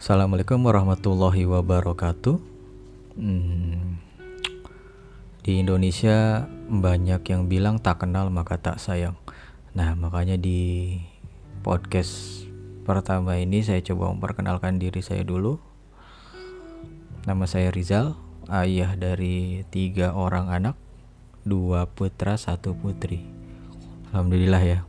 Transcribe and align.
Assalamualaikum 0.00 0.64
warahmatullahi 0.64 1.44
wabarakatuh. 1.44 2.40
Hmm, 3.20 4.00
di 5.44 5.60
Indonesia 5.60 6.48
banyak 6.72 7.20
yang 7.28 7.52
bilang 7.52 7.76
tak 7.76 8.00
kenal 8.00 8.32
maka 8.32 8.56
tak 8.56 8.80
sayang. 8.80 9.20
Nah, 9.76 9.92
makanya 9.92 10.40
di 10.40 10.96
podcast 11.60 12.48
pertama 12.88 13.36
ini 13.36 13.60
saya 13.60 13.84
coba 13.84 14.08
memperkenalkan 14.16 14.80
diri 14.80 15.04
saya 15.04 15.20
dulu. 15.20 15.60
Nama 17.28 17.44
saya 17.44 17.68
Rizal, 17.68 18.16
ayah 18.48 18.96
dari 18.96 19.68
tiga 19.68 20.16
orang 20.16 20.48
anak, 20.48 20.80
dua 21.44 21.84
putra, 21.84 22.40
satu 22.40 22.72
putri. 22.72 23.20
Alhamdulillah 24.16 24.64
ya. 24.64 24.80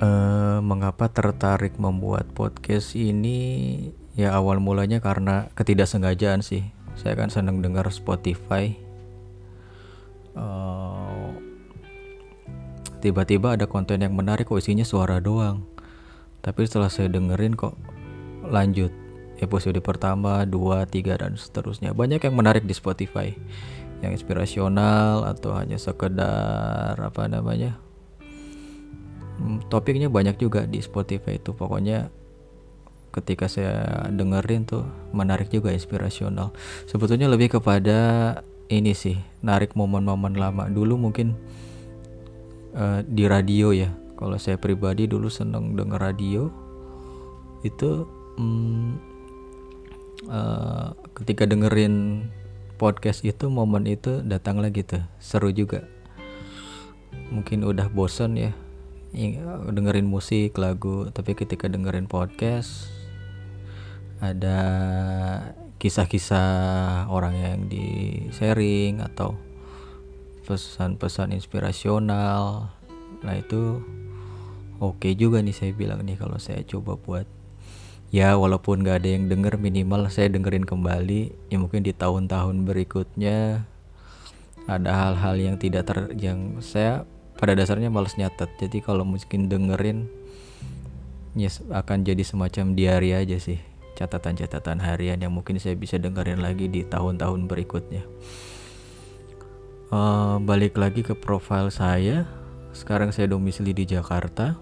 Uh, 0.00 0.33
mengapa 0.62 1.10
tertarik 1.10 1.80
membuat 1.80 2.30
podcast 2.36 2.94
ini? 2.94 3.90
Ya 4.14 4.36
awal 4.36 4.62
mulanya 4.62 5.02
karena 5.02 5.50
ketidaksengajaan 5.58 6.44
sih. 6.44 6.70
Saya 6.94 7.18
kan 7.18 7.32
senang 7.32 7.58
dengar 7.64 7.88
Spotify. 7.90 8.78
Uh, 10.34 11.34
tiba-tiba 13.02 13.58
ada 13.58 13.66
konten 13.66 14.02
yang 14.02 14.14
menarik 14.14 14.46
kok 14.46 14.62
isinya 14.62 14.86
suara 14.86 15.18
doang. 15.18 15.66
Tapi 16.44 16.62
setelah 16.68 16.92
saya 16.92 17.10
dengerin 17.10 17.58
kok 17.58 17.74
lanjut 18.46 18.92
episode 19.42 19.78
pertama, 19.82 20.46
dua, 20.46 20.86
tiga 20.86 21.18
dan 21.18 21.34
seterusnya. 21.34 21.96
Banyak 21.96 22.22
yang 22.22 22.34
menarik 22.36 22.62
di 22.68 22.74
Spotify. 22.76 23.34
Yang 24.02 24.22
inspirasional 24.22 25.24
atau 25.24 25.56
hanya 25.56 25.80
sekedar 25.80 26.94
apa 26.94 27.22
namanya? 27.26 27.80
Hmm, 29.34 29.58
topiknya 29.66 30.06
banyak 30.06 30.38
juga 30.38 30.66
di 30.66 30.78
Spotify 30.78 31.38
itu. 31.38 31.50
Pokoknya 31.54 32.10
ketika 33.14 33.46
saya 33.46 34.06
dengerin 34.10 34.66
tuh 34.66 34.86
menarik 35.14 35.50
juga 35.50 35.70
inspirasional. 35.70 36.50
Sebetulnya 36.86 37.30
lebih 37.30 37.58
kepada 37.58 37.98
ini 38.70 38.94
sih 38.94 39.18
narik 39.42 39.74
momen-momen 39.74 40.34
lama. 40.38 40.66
Dulu 40.70 40.98
mungkin 40.98 41.34
uh, 42.74 43.02
di 43.06 43.26
radio 43.26 43.74
ya. 43.74 43.90
Kalau 44.14 44.38
saya 44.38 44.54
pribadi 44.58 45.10
dulu 45.10 45.26
seneng 45.26 45.74
denger 45.74 45.98
radio. 45.98 46.42
Itu 47.66 48.06
um, 48.38 48.98
uh, 50.30 50.94
ketika 51.18 51.48
dengerin 51.48 52.28
podcast 52.78 53.26
itu 53.26 53.50
momen 53.50 53.86
itu 53.90 54.22
datang 54.22 54.62
lagi 54.62 54.86
tuh. 54.86 55.02
Seru 55.18 55.50
juga. 55.50 55.82
Mungkin 57.34 57.66
udah 57.66 57.90
bosen 57.90 58.38
ya 58.38 58.54
dengerin 59.70 60.10
musik 60.10 60.58
lagu 60.58 61.06
tapi 61.14 61.38
ketika 61.38 61.70
dengerin 61.70 62.10
podcast 62.10 62.90
ada 64.18 64.58
kisah-kisah 65.78 67.06
orang 67.12 67.34
yang 67.36 67.58
di 67.68 67.86
sharing 68.32 69.04
atau 69.04 69.36
pesan-pesan 70.48 71.36
inspirasional. 71.36 72.72
Nah 73.24 73.34
itu 73.36 73.84
oke 74.80 75.00
okay 75.00 75.12
juga 75.12 75.40
nih 75.40 75.56
saya 75.56 75.72
bilang 75.76 76.04
nih 76.04 76.16
kalau 76.16 76.40
saya 76.40 76.64
coba 76.64 76.96
buat. 76.96 77.26
Ya 78.14 78.38
walaupun 78.38 78.86
gak 78.86 79.02
ada 79.02 79.10
yang 79.10 79.26
denger 79.26 79.58
minimal 79.58 80.06
saya 80.06 80.30
dengerin 80.30 80.62
kembali 80.62 81.34
ya 81.50 81.56
mungkin 81.58 81.82
di 81.82 81.90
tahun-tahun 81.90 82.62
berikutnya 82.62 83.66
ada 84.70 84.90
hal-hal 84.94 85.34
yang 85.34 85.56
tidak 85.58 85.90
ter 85.90 86.14
yang 86.16 86.62
saya 86.62 87.02
pada 87.44 87.60
dasarnya 87.60 87.92
males 87.92 88.16
nyatet. 88.16 88.48
Jadi 88.56 88.80
kalau 88.80 89.04
mungkin 89.04 89.52
dengerin 89.52 90.08
yes, 91.36 91.60
akan 91.68 92.00
jadi 92.00 92.24
semacam 92.24 92.72
diary 92.72 93.12
aja 93.12 93.36
sih. 93.36 93.60
Catatan-catatan 94.00 94.80
harian 94.80 95.20
yang 95.20 95.28
mungkin 95.28 95.60
saya 95.60 95.76
bisa 95.76 96.00
dengerin 96.00 96.40
lagi 96.40 96.72
di 96.72 96.88
tahun-tahun 96.88 97.44
berikutnya. 97.44 98.00
Uh, 99.92 100.40
balik 100.40 100.80
lagi 100.80 101.04
ke 101.04 101.12
profil 101.12 101.68
saya. 101.68 102.24
Sekarang 102.72 103.12
saya 103.12 103.28
domisili 103.28 103.76
di 103.76 103.84
Jakarta. 103.84 104.56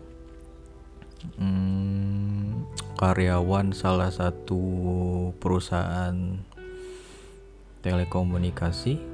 Hmm, 1.38 2.66
karyawan 2.98 3.70
salah 3.78 4.10
satu 4.10 4.58
perusahaan 5.38 6.18
telekomunikasi 7.86 9.11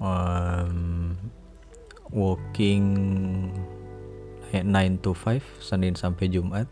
um, 0.00 1.14
working 2.10 2.84
9 4.50 4.66
to 5.04 5.14
5 5.14 5.62
Senin 5.62 5.94
sampai 5.94 6.26
Jumat. 6.26 6.66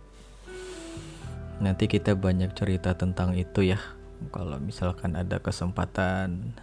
Nanti 1.62 1.86
kita 1.86 2.18
banyak 2.18 2.50
cerita 2.58 2.96
tentang 2.98 3.38
itu 3.38 3.62
ya. 3.62 3.78
Kalau 4.34 4.58
misalkan 4.58 5.14
ada 5.14 5.38
kesempatan 5.38 6.58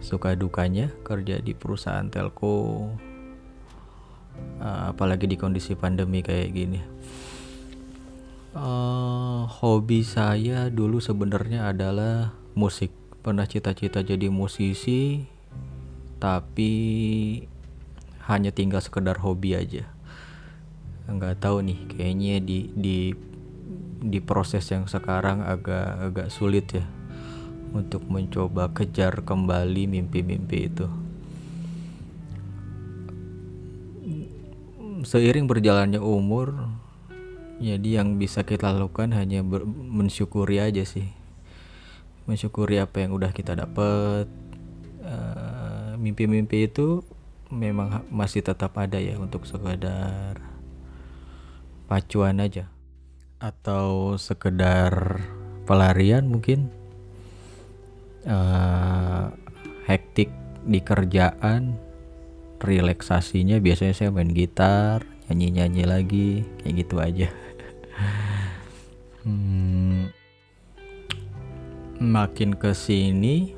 suka 0.00 0.32
dukanya 0.38 0.88
kerja 1.04 1.42
di 1.42 1.52
perusahaan 1.52 2.06
telco 2.08 2.88
uh, 4.62 4.84
apalagi 4.92 5.26
di 5.28 5.36
kondisi 5.36 5.76
pandemi 5.76 6.24
kayak 6.24 6.50
gini. 6.52 6.80
Uh, 8.56 9.44
hobi 9.60 10.00
saya 10.00 10.72
dulu 10.72 10.96
sebenarnya 10.96 11.68
adalah 11.68 12.32
musik 12.56 12.88
pernah 13.26 13.42
cita-cita 13.42 14.06
jadi 14.06 14.30
musisi 14.30 15.26
tapi 16.22 16.70
hanya 18.30 18.54
tinggal 18.54 18.78
sekedar 18.78 19.18
hobi 19.18 19.58
aja. 19.58 19.82
Nggak 21.10 21.42
tahu 21.42 21.66
nih 21.66 21.80
kayaknya 21.90 22.38
di 22.38 22.70
di 22.70 22.98
di 23.98 24.18
proses 24.22 24.62
yang 24.70 24.86
sekarang 24.86 25.42
agak 25.42 26.06
agak 26.06 26.28
sulit 26.30 26.70
ya 26.70 26.86
untuk 27.74 28.06
mencoba 28.06 28.70
kejar 28.70 29.26
kembali 29.26 29.90
mimpi-mimpi 29.90 30.58
itu. 30.70 30.86
Seiring 35.02 35.50
berjalannya 35.50 35.98
umur 35.98 36.54
jadi 37.58 38.02
yang 38.02 38.22
bisa 38.22 38.46
kita 38.46 38.70
lakukan 38.70 39.10
hanya 39.18 39.42
mensyukuri 39.42 40.62
aja 40.62 40.86
sih 40.86 41.25
mensyukuri 42.26 42.82
apa 42.82 43.06
yang 43.06 43.14
udah 43.14 43.30
kita 43.30 43.54
dapat 43.54 44.26
uh, 45.06 45.94
mimpi-mimpi 45.98 46.66
itu 46.66 47.02
memang 47.48 48.02
masih 48.10 48.42
tetap 48.42 48.74
ada 48.74 48.98
ya 48.98 49.14
untuk 49.16 49.46
sekedar 49.46 50.42
pacuan 51.86 52.42
aja. 52.42 52.66
Atau 53.38 54.18
sekedar 54.18 55.22
pelarian 55.64 56.26
mungkin. 56.26 56.68
Uh, 58.26 59.30
hektik 59.86 60.34
di 60.66 60.82
kerjaan 60.82 61.78
relaksasinya. 62.58 63.62
Biasanya 63.62 63.94
saya 63.94 64.10
main 64.10 64.34
gitar 64.34 65.06
nyanyi-nyanyi 65.30 65.84
lagi 65.86 66.30
kayak 66.62 66.74
gitu 66.82 66.98
aja 66.98 67.30
makin 72.00 72.52
ke 72.56 72.76
sini 72.76 73.56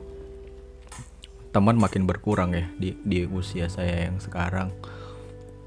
teman 1.50 1.74
makin 1.74 2.06
berkurang 2.06 2.54
ya 2.54 2.70
di 2.78 2.94
di 3.02 3.26
usia 3.26 3.66
saya 3.66 4.06
yang 4.06 4.22
sekarang. 4.22 4.70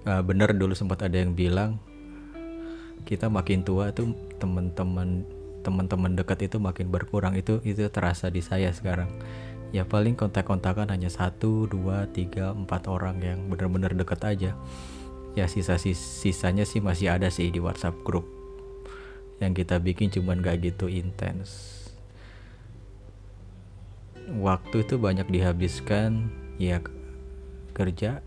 Uh, 0.01 0.23
bener 0.25 0.49
dulu 0.57 0.73
sempat 0.73 1.05
ada 1.05 1.21
yang 1.21 1.37
bilang 1.37 1.77
kita 3.05 3.29
makin 3.29 3.61
tua 3.61 3.93
tuh 3.93 4.17
teman-teman 4.41 5.25
teman-teman 5.61 6.15
dekat 6.15 6.47
itu 6.47 6.57
makin 6.57 6.87
berkurang. 6.89 7.35
Itu 7.35 7.59
itu 7.67 7.85
terasa 7.91 8.31
di 8.31 8.39
saya 8.39 8.71
sekarang. 8.71 9.11
Ya 9.71 9.87
paling 9.87 10.19
kontak-kontakan 10.19 10.91
hanya 10.91 11.07
satu 11.07 11.67
dua 11.67 12.07
tiga 12.11 12.51
empat 12.51 12.87
orang 12.91 13.19
yang 13.23 13.39
benar-benar 13.51 13.91
dekat 13.95 14.21
aja. 14.23 14.51
Ya 15.35 15.47
sisa 15.47 15.79
sisanya 15.79 16.67
sih 16.67 16.83
masih 16.83 17.11
ada 17.11 17.31
sih 17.31 17.51
di 17.51 17.59
WhatsApp 17.59 18.03
grup 18.03 18.27
yang 19.41 19.57
kita 19.57 19.81
bikin 19.81 20.13
cuman 20.13 20.37
gak 20.45 20.61
gitu 20.61 20.85
intens 20.85 21.80
waktu 24.39 24.87
itu 24.87 24.95
banyak 24.95 25.27
dihabiskan 25.27 26.31
ya 26.55 26.79
kerja 27.75 28.23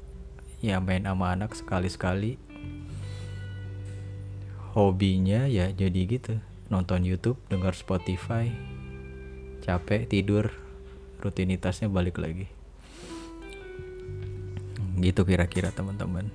ya 0.61 0.77
main 0.81 1.09
sama 1.09 1.33
anak 1.33 1.57
sekali-sekali. 1.57 2.37
Hobinya 4.75 5.47
ya 5.47 5.71
jadi 5.71 6.01
gitu 6.05 6.35
nonton 6.67 7.07
YouTube 7.07 7.39
dengar 7.47 7.79
Spotify 7.79 8.51
capek 9.63 10.11
tidur 10.11 10.51
rutinitasnya 11.23 11.87
balik 11.89 12.19
lagi. 12.21 12.51
Gitu 14.99 15.23
kira-kira 15.25 15.71
teman-teman. 15.71 16.29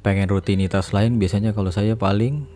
Pengen 0.00 0.30
rutinitas 0.30 0.94
lain 0.94 1.18
biasanya 1.18 1.52
kalau 1.52 1.74
saya 1.74 1.98
paling 1.98 2.46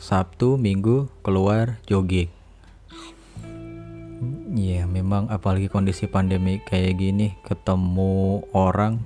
Sabtu 0.00 0.56
Minggu 0.56 1.12
keluar 1.20 1.76
jogging 1.84 2.37
Iya, 4.58 4.90
memang 4.90 5.30
apalagi 5.30 5.70
kondisi 5.70 6.10
pandemi 6.10 6.58
kayak 6.58 6.98
gini, 6.98 7.38
ketemu 7.46 8.42
orang 8.50 8.98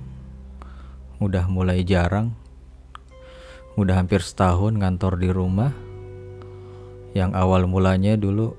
udah 1.21 1.45
mulai 1.45 1.85
jarang. 1.85 2.33
udah 3.73 4.01
hampir 4.01 4.21
setahun 4.21 4.73
ngantor 4.81 5.17
di 5.21 5.29
rumah. 5.29 5.69
Yang 7.13 7.37
awal 7.37 7.69
mulanya 7.69 8.17
dulu 8.17 8.57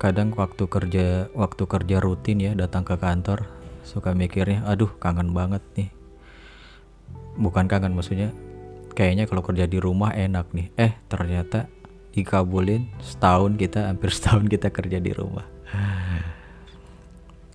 kadang 0.00 0.32
waktu 0.36 0.64
kerja 0.64 1.28
waktu 1.36 1.64
kerja 1.64 1.96
rutin 2.00 2.40
ya 2.40 2.52
datang 2.52 2.84
ke 2.84 2.96
kantor 3.00 3.48
suka 3.88 4.12
mikirnya 4.12 4.64
aduh 4.68 4.92
kangen 4.96 5.32
banget 5.36 5.60
nih. 5.76 5.92
Bukan 7.36 7.68
kangen 7.68 7.92
maksudnya 7.96 8.32
kayaknya 8.96 9.28
kalau 9.28 9.44
kerja 9.44 9.64
di 9.68 9.76
rumah 9.76 10.12
enak 10.12 10.52
nih. 10.56 10.72
Eh 10.76 10.92
ternyata 11.08 11.68
dikabulin 12.16 12.88
setahun 13.00 13.56
kita 13.60 13.92
hampir 13.92 14.08
setahun 14.16 14.44
kita 14.48 14.72
kerja 14.72 15.00
di 15.00 15.12
rumah 15.12 15.53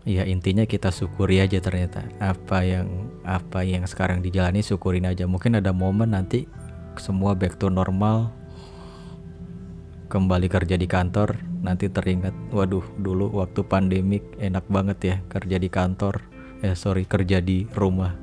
ya 0.09 0.25
intinya 0.25 0.65
kita 0.65 0.89
syukuri 0.89 1.37
aja 1.37 1.61
ternyata. 1.61 2.01
Apa 2.17 2.65
yang 2.65 3.13
apa 3.21 3.61
yang 3.61 3.85
sekarang 3.85 4.25
dijalani 4.25 4.65
syukurin 4.65 5.05
aja. 5.05 5.29
Mungkin 5.29 5.61
ada 5.61 5.69
momen 5.69 6.17
nanti 6.17 6.49
semua 6.97 7.37
back 7.37 7.61
to 7.61 7.69
normal 7.69 8.33
kembali 10.09 10.49
kerja 10.49 10.73
di 10.73 10.89
kantor 10.89 11.37
nanti 11.61 11.85
teringat 11.85 12.33
waduh 12.49 12.81
dulu 12.97 13.29
waktu 13.37 13.61
pandemik 13.61 14.25
enak 14.41 14.65
banget 14.65 14.97
ya 15.05 15.15
kerja 15.29 15.61
di 15.61 15.69
kantor. 15.69 16.25
Eh 16.65 16.73
sorry 16.73 17.05
kerja 17.05 17.37
di 17.39 17.69
rumah. 17.71 18.17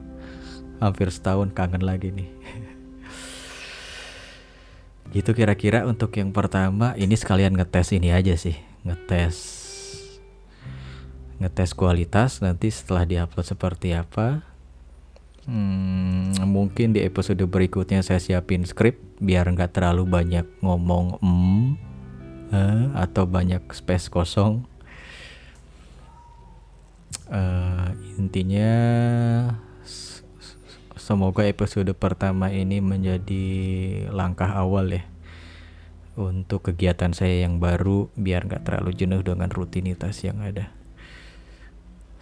Hampir 0.82 1.08
setahun 1.08 1.54
kangen 1.54 1.86
lagi 1.86 2.10
nih. 2.12 2.28
Gitu 5.14 5.30
kira-kira 5.32 5.86
untuk 5.86 6.12
yang 6.18 6.34
pertama. 6.34 6.92
Ini 6.98 7.14
sekalian 7.14 7.54
ngetes 7.54 7.94
ini 7.96 8.12
aja 8.12 8.36
sih. 8.36 8.58
Ngetes 8.84 9.65
ngetes 11.36 11.76
kualitas 11.76 12.40
nanti 12.40 12.72
setelah 12.72 13.04
diupload 13.04 13.44
seperti 13.44 13.92
apa 13.92 14.40
hmm, 15.44 16.40
mungkin 16.48 16.96
di 16.96 17.04
episode 17.04 17.40
berikutnya 17.44 18.00
saya 18.00 18.20
siapin 18.20 18.64
skrip 18.64 18.96
biar 19.20 19.48
nggak 19.52 19.76
terlalu 19.76 20.08
banyak 20.08 20.46
ngomong 20.64 21.20
mm, 21.20 21.66
eh, 22.52 22.84
atau 22.96 23.28
banyak 23.28 23.62
space 23.72 24.08
kosong 24.08 24.64
uh, 27.28 27.88
intinya 28.16 28.72
semoga 30.96 31.46
episode 31.46 31.92
pertama 31.94 32.50
ini 32.50 32.82
menjadi 32.82 33.44
langkah 34.10 34.50
awal 34.56 34.90
ya 34.90 35.04
untuk 36.16 36.72
kegiatan 36.72 37.12
saya 37.12 37.44
yang 37.44 37.60
baru 37.60 38.08
biar 38.16 38.48
nggak 38.48 38.64
terlalu 38.64 38.90
jenuh 38.96 39.20
dengan 39.20 39.52
rutinitas 39.52 40.24
yang 40.24 40.40
ada. 40.40 40.72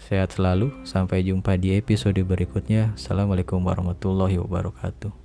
Sehat 0.05 0.37
selalu, 0.37 0.69
sampai 0.85 1.25
jumpa 1.25 1.57
di 1.57 1.81
episode 1.81 2.21
berikutnya. 2.21 2.93
Assalamualaikum 2.93 3.57
warahmatullahi 3.65 4.37
wabarakatuh. 4.37 5.24